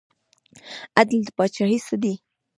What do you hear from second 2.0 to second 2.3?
دی؟